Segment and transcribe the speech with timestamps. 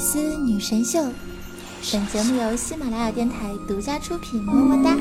[0.00, 0.98] 丝女神秀，
[1.92, 4.96] 本节目由喜马拉雅电台独家出品，么么哒。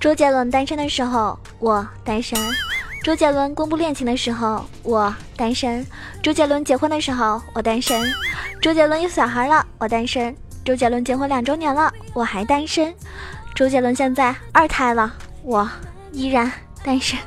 [0.00, 2.36] 周杰伦单身的时候，我单身。
[3.08, 5.82] 周杰伦公布恋情的时候，我单身；
[6.22, 8.04] 周杰伦结婚的时候，我单身；
[8.60, 10.30] 周杰伦有小孩了，我单身；
[10.62, 12.92] 周杰伦结婚两周年了，我还单身；
[13.54, 15.10] 周杰伦现在二胎了，
[15.42, 15.66] 我
[16.12, 16.52] 依然
[16.84, 17.18] 单身。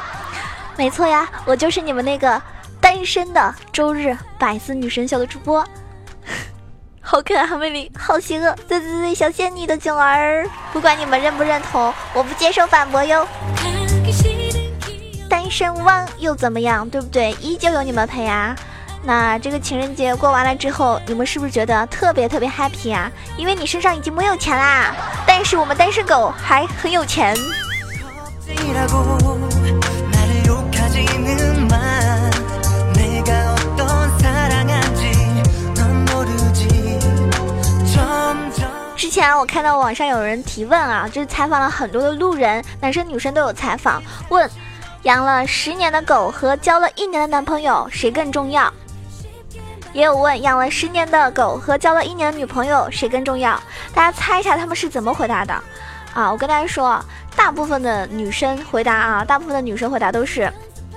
[0.78, 2.40] 没错呀，我就是你们那个
[2.80, 5.62] 单身的周日百思女神秀的主播，
[7.02, 10.48] 好可爱，好美丽，好邪恶，最最最小仙女的囧儿。
[10.72, 13.28] 不管你们认不认同，我不接受反驳哟。
[15.50, 17.32] 单身汪又怎么样，对不对？
[17.40, 18.54] 依旧有你们陪啊。
[19.02, 23.10] 那这个情人节过完了之后，你们是不是觉得特别特别 happy 啊？
[23.36, 24.94] 因为你身上已经没有钱啦，
[25.26, 27.34] 但是我们单身狗还很有钱。
[38.96, 44.48] 之前我看到网上有人提问啊，就是采访了很多的路人，男生女生都有采访，问。
[45.04, 48.70] 养了十年的狗和交了一年的男朋友谁更重要？
[49.94, 53.58] 也有问养了十年的狗和交了一年的女朋友谁更重要？
[53.94, 55.54] 大家猜一下他们是怎么回答的？
[56.12, 57.02] 啊，我跟大家说，
[57.34, 60.52] 大部分的女生回答啊，大部分的女生回答都是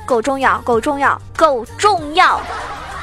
[0.05, 2.41] 狗重要，狗重要，狗重要，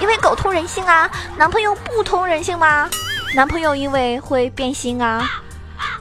[0.00, 1.10] 因为狗通人性啊。
[1.38, 2.90] 男朋友不通人性吗？
[3.34, 5.26] 男朋友因为会变心啊。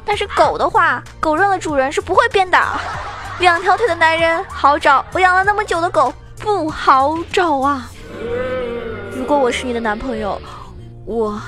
[0.04, 2.60] 但是狗的话，狗认了主人是不会变的。
[3.40, 7.90] 两条腿的男人好找，我养了那么久的狗不好找啊！
[9.14, 10.40] 如果我是你的男朋友，
[11.06, 11.42] 我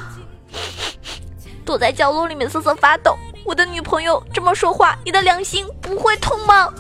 [1.66, 3.18] 躲在角落里面瑟瑟发抖。
[3.44, 6.74] 我的女朋友这么说话，你的良心不会痛吗？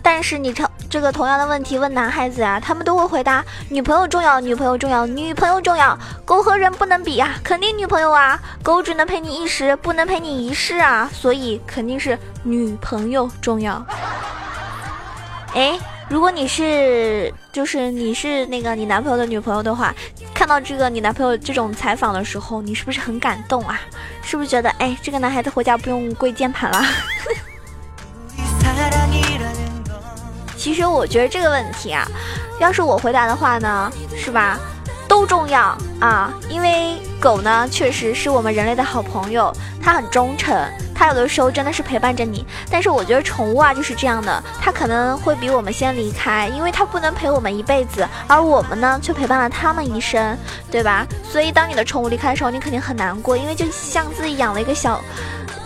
[0.00, 0.68] 但是你成。
[0.96, 5.96] 这个同样的问题问男孩子啊，他们都会回答女朋友重要，女朋友重要，女朋友重要。
[6.24, 8.40] 狗和人不能比呀，肯定女朋友啊。
[8.62, 13.84] 狗只能陪你一时，不能陪你一世啊，所以肯定是女朋友重要。
[15.52, 19.94] 哎，如果你是就是你是那个你男朋友的女朋友的话，
[20.32, 23.78] 看到这个你男朋友这种采访的时候，你是不是很感动啊？
[24.22, 26.82] 是不是觉得哎，这个男孩子回家不用跪键盘了？
[30.66, 32.04] 其实我觉得这个问题啊，
[32.58, 34.58] 要是我回答的话呢，是吧？
[35.06, 40.52] 都重要啊，因为狗呢确实是我们人类的好朋友，它很忠诚，
[40.92, 42.44] 它有的时候真的是陪伴着你。
[42.68, 50.36] 但是我觉得宠物啊就是这样的，它可能会比我们先离开，因为它不能陪我们一辈子，而我们呢却陪伴了它们一生，
[50.68, 51.06] 对吧？
[51.22, 55.00] 所以当你的宠物离开的时候，你肯定很难过，因为就像自己养了一个小，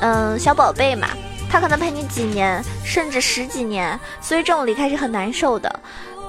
[0.03, 1.09] 嗯，小宝贝嘛。
[1.50, 5.81] 他可能陪你几年，甚至十几年，所以这种离开是很难受的。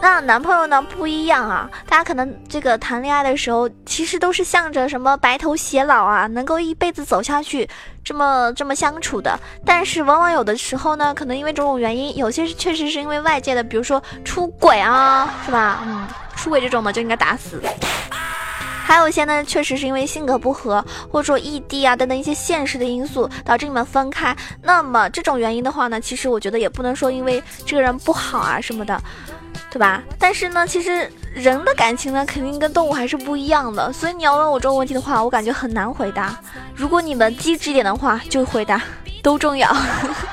[0.01, 0.81] 那男朋友呢？
[0.81, 1.69] 不一样啊！
[1.87, 7.69] 大家可能这个谈恋爱的时候，其实都是向着什么白头偕老啊，能够一辈子走下去，
[8.03, 9.39] 这么这么相处的。
[9.63, 15.83] 但是往往有的时候呢，可能因为种种原因，有些是确实是因为外界的，比如说出轨啊，是吧？
[15.85, 17.61] 嗯，出轨这种的就应该打死。
[18.91, 24.35] 还有一些呢，确实是因为性格不合，或者说异地啊等等一些现实的因素导致你们分开。
[24.61, 29.01] 那么这种原因的话呢，其实我觉得也不能说因为这个人不好啊什么的，
[29.69, 30.03] 对吧？
[30.19, 33.93] 但是呢，其实人的感情呢，肯定跟动物还是不一样的。
[33.93, 36.37] 所以你要问我这种问题的话，我感觉很难回答。
[36.75, 38.81] 如果你们机智一点的话，就回答
[39.23, 39.73] 都重要。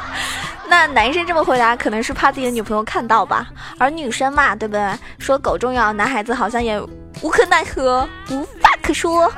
[0.66, 3.46] 那男生这么回答，可能是怕自己的女朋友看到吧？
[3.78, 4.92] 而女生嘛，对不对？
[5.20, 6.82] 说狗重要，男孩子好像也。
[7.20, 9.32] 无可奈何，无话可说。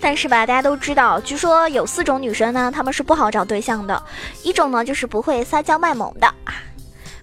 [0.00, 4.02] 但是吧，大家都知道，据说有四种女生呢，她们是不好找对象的。
[4.42, 6.32] 一种呢，就是不会撒娇卖萌的，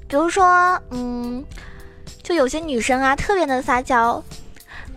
[0.08, 1.44] 比如说，嗯。
[2.26, 4.22] 就有些女生啊，特别能撒娇，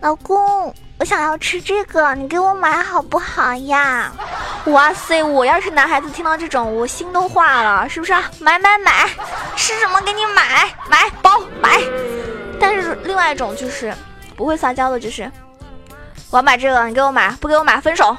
[0.01, 4.11] 老公，我想要吃这个，你给我买好不好呀？
[4.65, 8.13] 哇塞，我要是男孩子听到这种，我心都化了，是不是？
[8.39, 9.07] 买买买，
[9.55, 11.79] 吃什么给你买，买包买。
[12.59, 13.93] 但是另外一种就是
[14.35, 15.31] 不会撒娇的，就是
[16.31, 18.17] 我要买这个，你给我买，不给我买分手。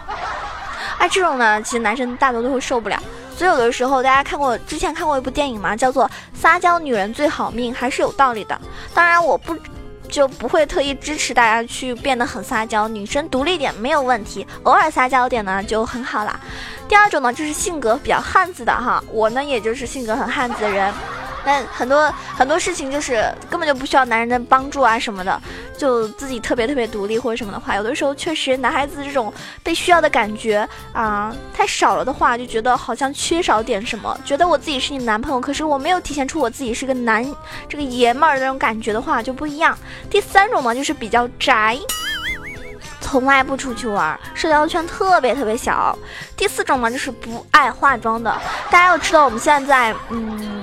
[1.01, 3.03] 那这种呢，其实男生大多都会受不了。
[3.41, 5.75] 所以有的时候，大家看过之前看过一部电影嘛？
[5.75, 6.05] 叫做
[6.35, 8.61] 《撒娇女人最好命》，还是有道理的。
[8.93, 9.57] 当然，我不
[10.11, 16.39] 就不会特意支持大家去变得很撒娇，女生独立点没有问题，偶尔撒娇点呢就很好啦。
[16.87, 20.93] 第二种呢，就是性格比较汉子的哈，我呢也就是性格很汉子的人。
[21.45, 25.41] 但很多很多事情就是根本就不需要男人的帮助啊什么的，
[25.77, 29.33] 就自己特别特别独立或者什么的话，有的时候确实男孩子这种
[29.63, 34.19] 被需要的感觉啊太少了的话，就觉得好像缺少点什么。
[34.25, 37.25] 觉得我自己是你男朋友，可是我没有体现出我自己是个男
[37.69, 39.77] 这个爷们儿那种感觉的话就不一样。
[40.09, 41.79] 第三种呢就是比较宅，
[43.01, 45.97] 从来不出去玩，社交圈特别特别小。
[46.37, 48.31] 第四种呢就是不爱化妆的。
[48.71, 50.60] 大家要知道我们现在嗯。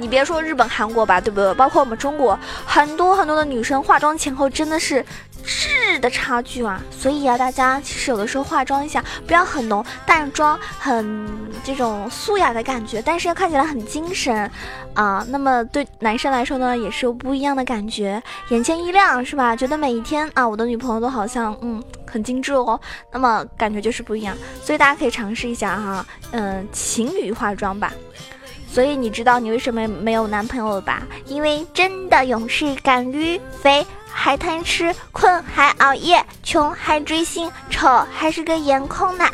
[0.00, 1.52] 你别说日本、韩国吧，对不对？
[1.54, 5.04] 包括我们中国，很多很多的女生化妆前后真的是
[5.44, 6.80] 质的差距啊！
[6.90, 11.28] 所以啊，大家其实有的时候化妆一下，不要很浓淡妆，很
[11.62, 14.50] 这种素雅的感觉，但是要看起来很精神
[14.94, 15.24] 啊。
[15.28, 19.54] 那么对男生来说呢，也是有不一样的感觉，眼前一亮，是吧？
[19.54, 22.80] 觉得每一天啊，我的女朋友都好像嗯很精致哦，
[23.12, 24.36] 那么感觉就是不一样。
[24.62, 27.92] 所以大家可以尝试一下哈，嗯，情侣化妆吧。
[28.72, 31.02] 所以你知道你为什么没有男朋友了吧？
[31.26, 39.28] 因为真的勇士敢于肥，还贪吃，困还熬夜，穷还追星，丑还是个颜控呢。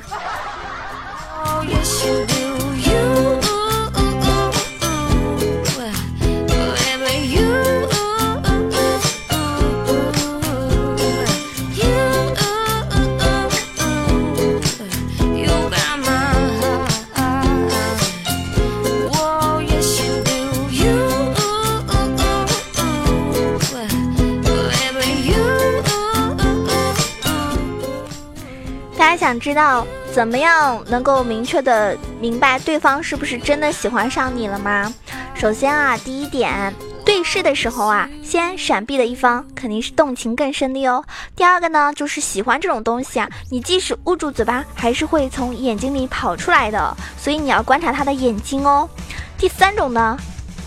[29.26, 34.94] 想知道怎么样能够明确的明白对方是不是真的喜欢上你了吗？
[35.34, 36.72] 首先啊，第一点，
[37.04, 41.04] 对视的时候啊，先闪避的一方肯定是动情更深的哟。
[41.34, 48.88] 第二个呢，就是喜欢这种东西啊，你即使捂住嘴巴，还是会从眼睛里跑出来的，所以你要观察他的眼睛哦。
[49.36, 50.16] 第三种呢，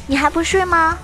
[0.06, 0.98] 你还不睡吗？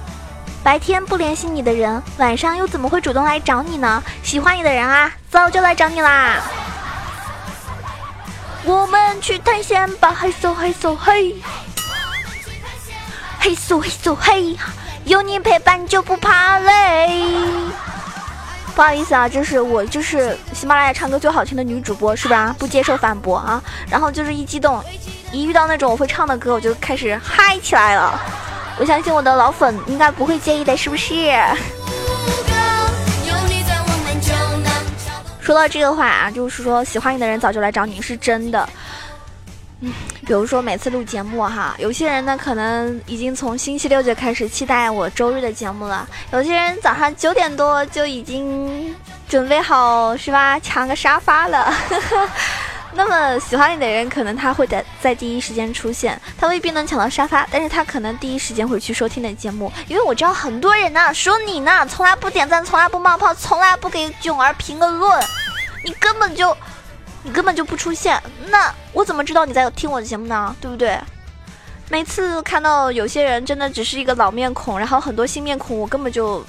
[0.62, 4.04] 白天不联系你的人，晚上又怎么会主动来找你呢？
[4.24, 6.42] 喜欢你的人啊，早就来找你啦。
[8.66, 11.36] 我们去探险吧，嘿嗖嘿嗖嘿，
[13.40, 14.58] 嘿嗖嘿嗖嘿，
[15.04, 17.24] 有你陪伴就不怕累。
[18.76, 22.56] 不好意思啊，就是我就是喜马拉雅唱歌最好听的女主播是吧？
[22.58, 23.62] 不接受反驳啊。
[23.88, 24.84] 然后就是一激动，
[25.32, 28.20] 一遇到那种我会唱的歌，我就开始嗨起来了。
[28.78, 31.14] 我相信我的老粉应该不会介意的，是不是？
[35.46, 38.68] 说到这个话啊，就是说喜欢你的人早就来找你，是真的。
[39.82, 39.94] 嗯，
[40.26, 48.96] 比如说每次录节目哈，有些人呢可能已经从星期六就开始期待我周日的节目了，有些人早上九点多就已经
[49.30, 51.72] 准备好是吧，抢个沙发了。
[52.96, 65.22] 那么喜欢你的人，可能他会在在第一时间出现，他未必能抢到沙发，但是他可能第一时间会去收听你的节目，因为我知道很多人呢说你呢从来不点赞，从来不冒泡，从来不给囧儿评个论，
[65.84, 66.56] 你根本就，
[67.24, 70.56] 你根本就不出现，那我怎么知道你在听我的节目呢？
[70.62, 70.98] 对不对？
[71.90, 76.44] 每次看到有些人真的只是一个老面孔，然后很多新面孔，我根本就。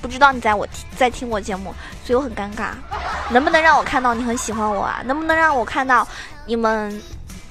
[0.00, 0.66] 不知道你在我
[0.96, 2.70] 在听我节目，所以我很尴尬。
[3.30, 5.00] 能不能让我看到你很喜欢我啊？
[5.04, 6.06] 能不能让我看到
[6.46, 7.00] 你们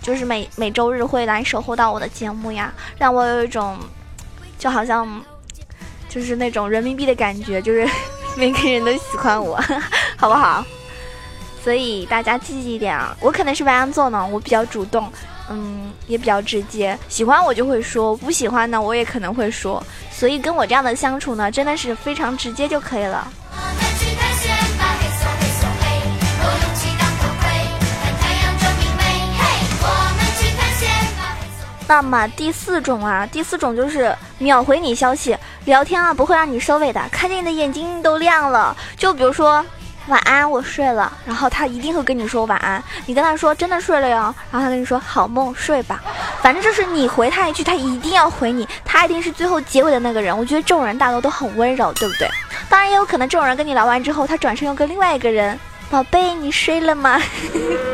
[0.01, 2.73] 就是每每周日会来守候到我的节目呀？
[2.97, 3.77] 让我有一种
[4.57, 5.21] 就好像
[6.09, 7.87] 就是那种人民币的感觉，就是
[8.35, 9.55] 每个人都喜欢我，
[10.17, 10.65] 好不好？
[11.63, 13.15] 所以大家积极一点啊！
[13.19, 15.11] 我可能是白羊座呢，我比较主动。
[15.49, 23.27] 嗯，也比较直接，喜欢我就会说，不喜欢呢我也可能会说，所以跟我这样的相处呢，真的是非常直接就可以了。
[31.87, 39.65] 那么第四种啊，第四种就是秒回你消息，聊天啊不会让你收尾的，看见你的眼睛都亮了，就比如说。
[40.09, 41.11] 晚安，我睡了。
[41.25, 42.83] 然后他一定会跟你说晚安。
[43.05, 46.01] 你跟他说真的睡了哟，然后他跟你说好梦，睡吧。
[46.41, 48.67] 反正就是你回他一句，他一定要回你。
[48.83, 50.37] 他一定是最后结尾的那个人。
[50.37, 52.27] 我觉得这种人大多都很温柔，对不对？
[52.67, 55.57] 当然也有可能这种人跟你聊完之后，他转身又跟另外一个人，
[55.89, 57.21] 宝贝，你睡了吗？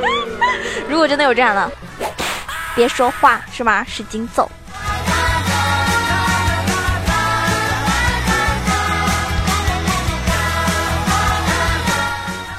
[0.89, 1.71] 如果真的有这样的，
[2.75, 3.83] 别说话是吗？
[3.87, 4.49] 使劲揍。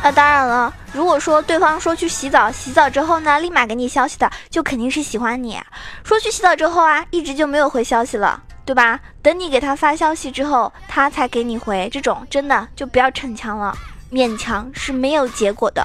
[0.07, 5.61] 那当然了，如果说对方说去洗澡，洗澡之后呢，立马给你消息的，就肯定是喜欢你。
[6.05, 9.01] 说去洗澡之后啊，一直就没有回消息了，对吧？
[9.21, 13.77] 等你给他发消息之后，他才给你回，这种真的就不要逞强了，
[14.13, 15.85] 勉强是没有结果的。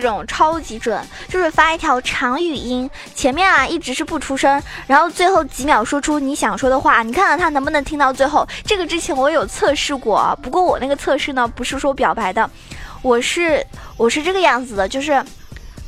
[0.00, 8.46] 这种超级准，就是发一条长语音，前面啊一直是不出声，然后最后几秒说出你想说的话，你看看他能不能听到最后。
[8.64, 12.48] 这个之前我有测试过，不过我那个测试呢不是说表白的，
[13.02, 13.64] 我是
[13.96, 15.24] 我是这个样子的，就是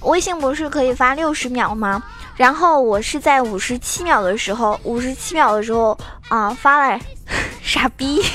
[0.02, 2.02] 微信不是可以发六十秒吗？
[2.37, 5.97] 然后我是在五十七秒的时候，五十七秒的时候
[6.29, 6.99] 啊发了，
[7.62, 8.25] 傻逼。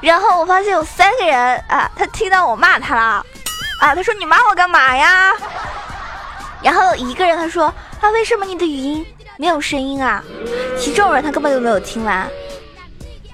[0.00, 1.36] 然后我发现有三个人
[1.66, 3.24] 啊，他听到我骂他了，
[3.84, 5.30] 啊，他说你骂我干嘛呀？
[6.62, 7.66] 然后一个人他说
[8.00, 9.04] 啊，为什么你的语音
[9.36, 10.24] 没有声音啊？
[10.78, 12.26] 其实这种人他根本就没有听完，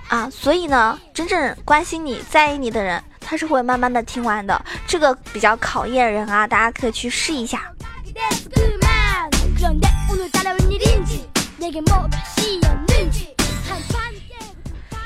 [0.08, 7.70] 啊，所以呢，真正关心你在意你的人，他是会慢慢的听完的，这个比较考验人啊，大家可以去试一下。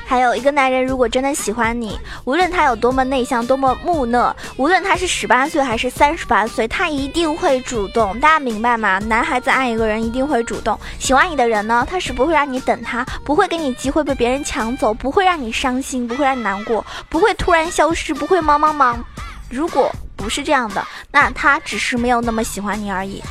[0.07, 8.17] 还有一个男人，如果真的喜欢你，无论他有多么内向、多么木讷，无论他是十八岁还是三十八岁，他一定会主动。
[8.19, 8.99] 大家明白吗？
[8.99, 10.79] 男孩子爱一个人一定会主动。
[10.99, 19.03] 喜欢你的人呢，他是不会让你等他，不会给你机会被别人抢走，不会让你伤心，不会让你难过，不会突然消失，不会忙忙忙。
[19.49, 23.23] 如果不是这样的，那他只是没有那么喜欢你而已。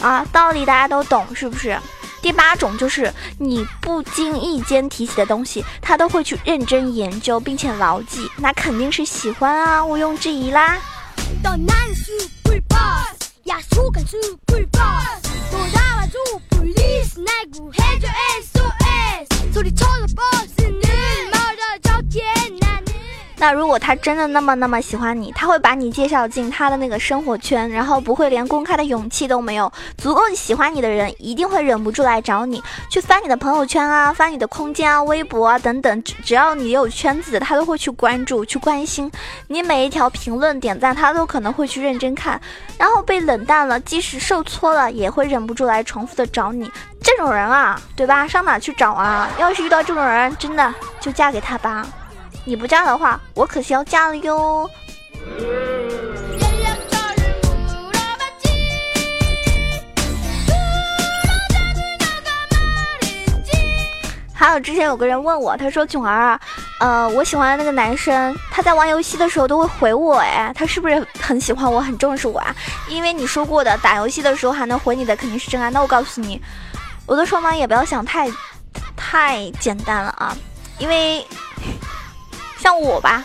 [0.00, 1.76] 啊，道理大家都懂，是不是？
[2.22, 10.78] 第八种就是你不经意间提起的东西，他都会去认真研究并且牢记，那肯定是喜欢啊，毋庸置疑啦。
[23.40, 29.72] 那如果他真的那么那么喜欢你，他会把你介绍进他的那个生活圈，然后不会连公开的勇气都没有。
[29.96, 39.10] 足够喜欢你的人，一定会忍不住来找你，去翻你的朋友圈啊，翻你的空间啊、微博啊等等，只要你有圈子，他都会去关注、去关心
[39.48, 42.38] 你每一条评论、点赞，他都可能会去认真看。
[42.76, 46.70] 然后被冷淡了，即使受挫了，也会忍不住来重复的找你。
[47.02, 48.28] 这种人啊，对吧？
[48.28, 49.30] 上哪去找啊？
[49.38, 51.86] 要是遇到这种人，真的就嫁给他吧。
[52.50, 54.68] 你不嫁的话，我可是要嫁了哟。
[64.34, 66.40] 还有之前有个人问我，他说：“囧儿，
[66.80, 72.52] 呃，我喜欢的那个男生，他在玩游戏的时候都会回我，哎，他是不是很喜欢我，很重视我啊？
[72.88, 75.70] 因为你说过的，打游戏的时候还能回你的肯定是真爱。
[75.70, 76.42] 那我告诉你，
[77.06, 78.28] 我的双方也不要想太
[78.96, 80.36] 太简单了啊，
[80.80, 81.24] 因为。”
[82.60, 83.24] 像我吧，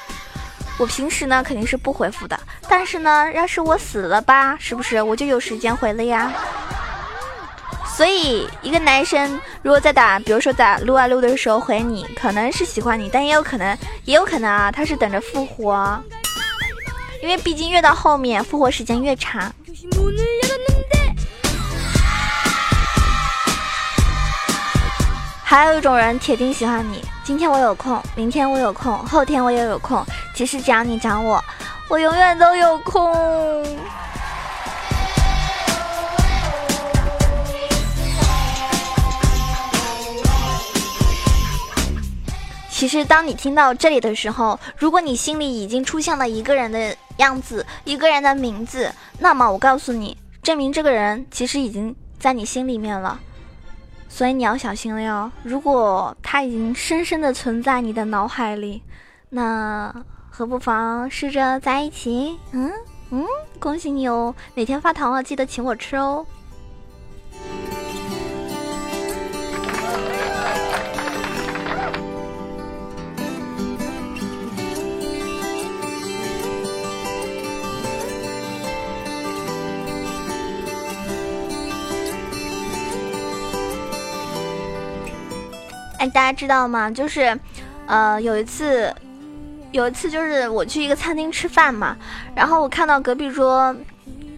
[0.80, 2.39] 我平时呢肯定是不回复的，
[2.70, 6.32] 但是呢，要是我死了吧，是不是我就有时间回了呀？
[7.96, 16.01] 所以，一个男生如果在打，比如说在撸啊撸的时候回你，可能是喜欢你，但也有可能，也有可能啊，他是等着复活，
[17.22, 19.54] 因为毕竟越到后面，复活时间越长。
[25.48, 27.06] 还有一种人铁定喜欢你。
[27.24, 30.04] 今天我有空，明天我有空，后天我也有空。
[30.34, 31.42] 其实只要你找我，
[31.88, 33.64] 我永远都有空。
[42.68, 53.20] 其实当你听到这里的时候，如果你心里已经出现了一个人的样子，一个人的名字，那么我告诉你，证明这个人其实已经在你心里面了。
[54.16, 55.30] 所以你要小心了哟！
[55.44, 58.82] 如果它已经深深的存在你的脑海里，
[59.30, 59.94] 那
[60.30, 62.40] 何不妨试着在一起？
[62.54, 62.72] 嗯
[63.10, 63.26] 嗯，
[63.60, 64.34] 恭喜你哦！
[64.54, 66.26] 哪天发糖了，记得请我吃哦。
[86.10, 86.90] 大家知道吗？
[86.90, 87.38] 就是，
[87.86, 88.94] 呃，有一次，
[89.72, 91.96] 有一次就是我去一个餐厅吃饭嘛，
[92.36, 93.76] 然后我看到隔壁桌，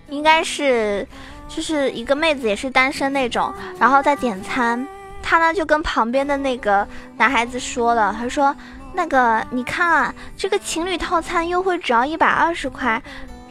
[0.10, 1.08] 应该是
[1.48, 4.88] 就是一个妹子，也是单身那种，然后在点餐，
[5.22, 8.56] 她呢就跟旁边的那个男孩子说了，他说
[8.94, 13.02] ：“那个你看啊，这个情侣套餐优惠只要一百二十块，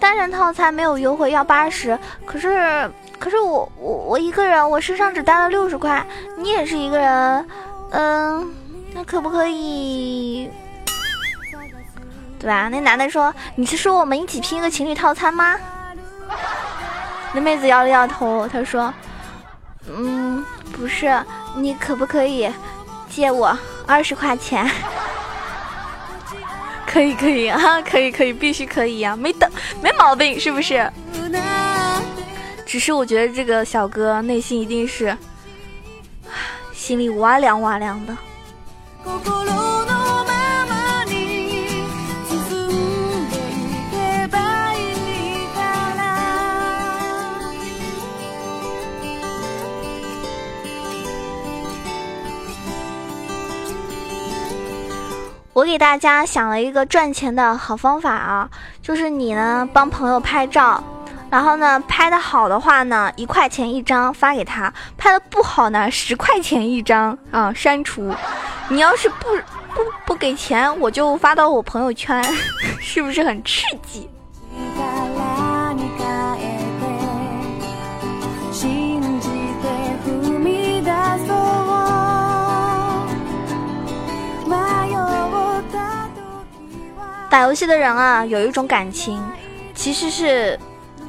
[0.00, 1.98] 单人套餐没有优惠，要八十。
[2.24, 6.04] 可是，可是我我我一个人，我身上只带了六十块。
[6.36, 7.46] 你也是一个人，
[7.98, 8.52] 嗯，
[8.92, 10.50] 那可不可以？
[12.38, 12.68] 对吧？
[12.68, 15.56] 那男的说：“你是说我们一起拼一个情侣套餐吗？”
[17.32, 18.92] 那妹子摇了摇头，她说
[19.88, 21.18] ：“嗯，不是。
[21.56, 22.50] 你可不可以
[23.08, 24.68] 借我二十块钱？”
[26.86, 29.50] 可以可以啊，可以可以，必须可以呀，没等
[29.82, 30.92] 没毛病，是不是？
[32.66, 35.16] 只是我觉得这个小哥内心一定是
[36.86, 38.16] 心里哇凉哇凉的。
[55.52, 58.48] 我给大家想了一个赚钱的好方法啊，
[58.80, 60.80] 就是你呢帮朋友拍照，
[61.36, 68.10] 然后呢拍的好的话呢一块钱一张发给他，拍的不好呢十块钱一张啊删除。
[68.70, 69.28] 你要是不
[69.74, 72.24] 不不给钱，我就发到我朋友圈，
[72.80, 74.08] 是不是很刺激？
[87.28, 89.22] 打游戏的人啊，有一种感情，
[89.74, 90.58] 其实是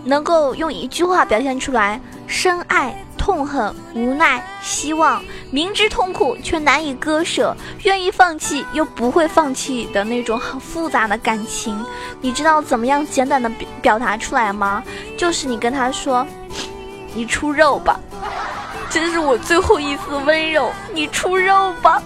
[0.04, 11.84] 能够用一句话表现出来：深爱、痛恨、无奈、希望，明知痛苦却难以割舍，愿意放弃又不会放弃的那种很复杂的感情。
[12.22, 14.84] 你知道怎么样简短的表表达出来吗？
[15.18, 16.26] 就是你跟他说
[17.14, 18.00] ：“你出肉吧，
[18.90, 22.02] 这是我最后一丝温柔，你出肉吧。”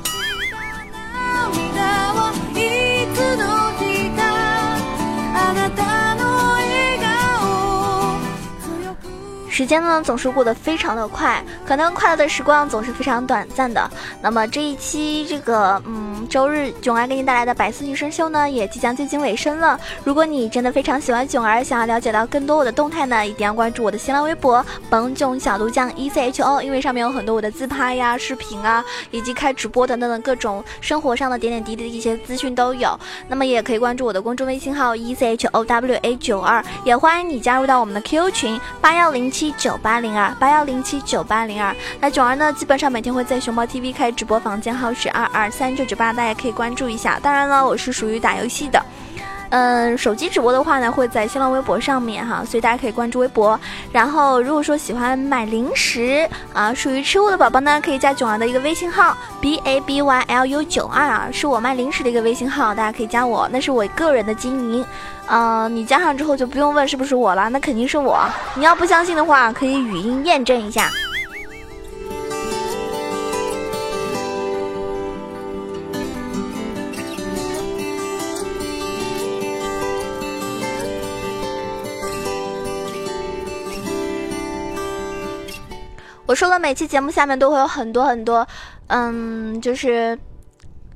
[9.52, 13.92] 时间呢总是过得非常的快，可能快乐的时光总是非常短暂的。
[14.22, 19.78] 那么这一期这个嗯周日囧儿给你带来的百思女神秀呢也即将接近尾声了。
[20.06, 32.98] 如果你真的非常喜欢囧儿，想要了解到更多我的动态呢，一定要关注我的新浪微博本囧小毒酱 E C H O，因为上面有很多我的自拍呀、视频啊，以及开直播等等的各种生活上的点点滴滴的一些资讯都有。
[33.28, 39.41] 那么也可以关注我的公众微信号 E C H O W A 九二，也欢迎你加入到我们的 Q 群八幺零七。
[39.42, 42.54] 七九八零二八幺零七九八零二，那囧儿呢？
[42.54, 47.20] 基本上每天会在熊猫 TV 开直播，房间号是二二三九九八，大家可以关注一下。
[47.24, 48.80] 当然了，我是属于打游戏的。
[49.52, 53.60] 嗯，手机直播的话呢，会在新浪微博上面哈，所以大家可以关注微博。
[53.92, 64.86] 然后，如果说喜欢买零食啊，属于吃货的宝宝呢，可以加囧儿的一个微信号 b a b y l u 九二啊，是我卖零食的一个微信号，大家可以加我，那是我个人的经营。
[65.28, 68.26] 嗯，你加上之后就不用问是不是我了，那肯定是我。
[68.56, 70.90] 你要不相信的话，可以语音验证一下。
[86.32, 88.48] 我说的，每期节目下面都会有很多很多，
[88.88, 90.18] 嗯，就是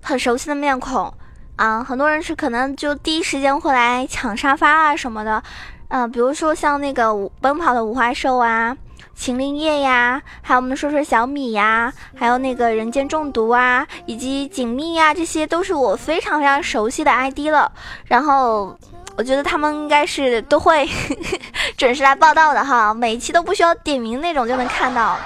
[0.01, 1.13] 很熟悉的面孔
[1.57, 5.43] 啊，很多人是可能就第一时间会来抢沙发啊什么的，
[5.89, 8.77] 嗯，比如说像那个奔跑的五花兽啊，
[9.13, 17.69] 秦林叶呀，还有我们说说小米呀，还有那个人间中毒啊，以及锦觅呀，这些都是我非常非常熟悉的 ID 了，
[18.05, 18.79] 然后。
[19.17, 20.87] 我觉得他们应该是都会
[21.77, 25.17] 准时来报道的哈，每一期都不需要点名那种就能看到。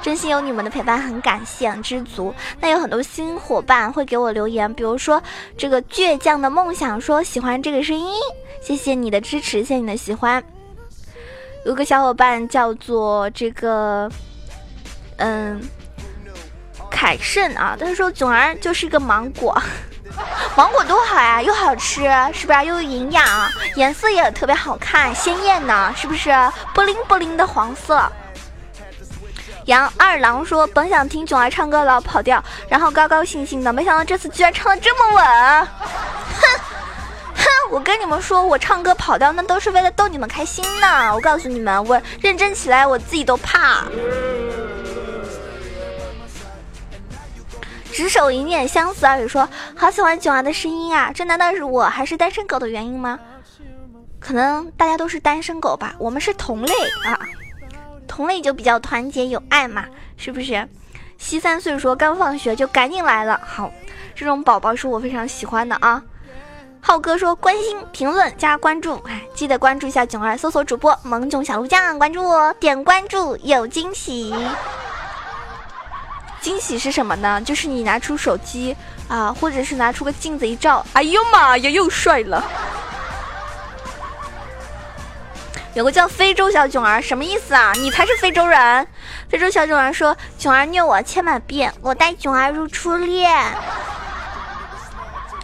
[0.00, 2.34] 真心有你们的陪伴，很感谢，很知足。
[2.58, 5.22] 那有很多新伙伴会给我留言，比如说
[5.56, 8.12] 这个倔强的梦想说喜欢这个声音，
[8.60, 10.42] 谢谢你的支持，谢谢你的喜欢。
[11.64, 14.10] 有个小伙伴叫做这个，
[15.18, 15.60] 嗯，
[16.90, 19.56] 凯盛啊，他说囧儿就是一个芒果。
[20.56, 22.64] 芒果多好呀，又好吃，是不是？
[22.64, 23.24] 又有营养，
[23.76, 26.30] 颜色也特别好看，鲜艳呢，是不是？
[26.74, 28.00] 布灵布灵的黄色。
[29.66, 35.24] 杨二郎说：“本想听囧儿唱歌了，跑调，然后高高兴兴的，没想到这次居然唱的这么稳。”
[36.40, 36.58] 哼
[37.36, 41.14] 哼，我跟你们说，我唱歌跑调那都是为了逗你们开心呢。
[41.14, 43.84] 我告诉你们，我认真起来，我自己都怕。
[47.92, 51.12] 执手一念相思，而已说好喜欢囧儿的声音啊！
[51.14, 53.18] 这难道是我还是单身狗的原因吗？
[54.18, 55.94] 可能大家都是单身狗吧。
[55.98, 56.72] 我们是同类
[57.04, 57.20] 啊，
[58.08, 59.84] 同类就比较团结有爱嘛，
[60.16, 60.66] 是不是？
[61.18, 63.70] 西三岁说刚放学就赶紧来了，好，
[64.14, 66.02] 这种宝宝是我非常喜欢的啊。
[66.80, 74.34] 浩哥说关心、评论加关注，哎，记得关注一下囧儿，搜索主播萌囧小鹿酱，关注我，点关注有惊喜。
[76.42, 77.40] 惊喜是什么呢？
[77.40, 78.76] 就是你拿出手机
[79.08, 82.44] 啊，或者是拿出个镜子一照，哎呦妈呀，又帅了。
[85.74, 87.72] 有个叫非洲小囧儿，什么意思啊？
[87.76, 88.86] 你才是非洲人。
[89.30, 93.32] 非洲小囧儿说：“囧儿虐我千百遍，我待囧儿如初恋。”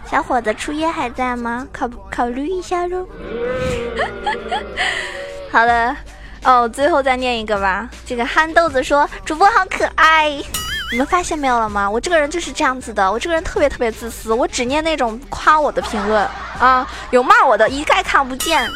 [0.05, 1.65] 小伙子，初夜还在吗？
[1.73, 3.07] 考考虑一下喽。
[5.51, 5.97] 好了，
[6.43, 7.89] 哦，最后再念一个吧。
[8.05, 10.43] 这个憨豆子说：“主播好可爱。”
[10.91, 11.89] 你们发现没有了吗？
[11.89, 16.27] 我这个人就是这样子的，我这个人特别特别自私，我只念那种夸我的评论
[16.59, 18.69] 啊，有骂我的一概看不见。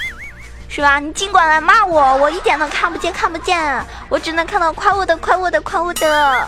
[0.70, 0.98] 是吧？
[0.98, 6.48] 你尽管来骂我，我一点都看不见，看不见，我只能看到夸我的，夸我的，夸我的。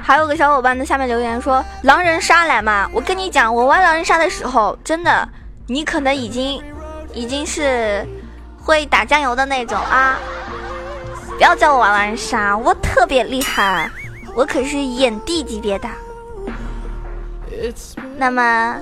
[0.00, 5.28] 还有个小伙伴在下面留言说：“狼人杀来嘛！”我跟你讲，我玩狼人杀的时候，真的，
[5.66, 6.62] 你可能已经
[7.12, 8.06] 已经是
[8.60, 10.18] 会打酱油的那种啊！
[11.36, 13.90] 不要叫我玩狼人杀，我特别厉害。
[14.34, 15.88] 我可是眼帝级别的，
[18.16, 18.76] 那么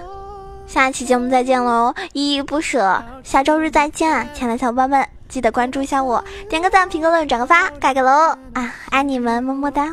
[0.66, 8.10] 下期节目再见喽，依依不舍，下周日再见，亲爱的小伙伴们，记得关注一下我，点个赞，评个论，转个发，盖个楼
[8.54, 9.84] 啊，爱你们，么么哒，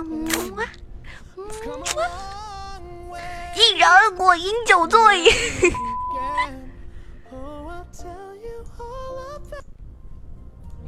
[3.55, 4.99] 一人我饮酒醉。